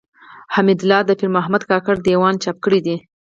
[0.55, 2.97] حمدالله د پيرمحمد کاکړ د ېوان چاپ کړی دﺉ.